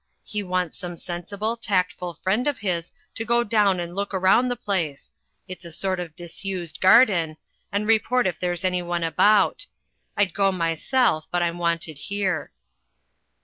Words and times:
He 0.23 0.41
wants 0.41 0.79
some 0.79 0.97
sensible, 0.97 1.55
tactful 1.55 2.15
friend 2.15 2.47
of 2.47 2.57
his 2.57 2.91
to 3.13 3.23
go 3.23 3.43
down 3.43 3.79
and 3.79 3.93
look 3.95 4.13
round 4.13 4.49
the 4.49 4.55
place— 4.55 5.11
it's 5.47 5.63
a 5.63 5.71
sort 5.71 5.99
of 5.99 6.15
disused 6.15 6.81
garden— 6.81 7.37
and 7.71 7.85
report 7.85 8.25
if 8.25 8.39
there's 8.39 8.63
anyone 8.63 9.03
about. 9.03 9.67
I'd 10.17 10.33
go 10.33 10.51
myself, 10.51 11.27
but 11.29 11.43
I'm 11.43 11.59
wanted 11.59 11.99
here." 11.99 12.51